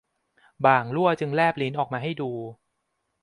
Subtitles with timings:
[0.65, 2.31] บ่างลั่วจึงแลบลิ้นออกมาให้ดู